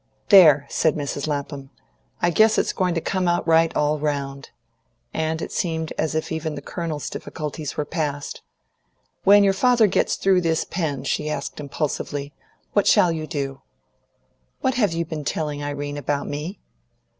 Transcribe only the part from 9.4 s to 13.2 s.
your father gets through this, Pen," she asked impulsively, "what shall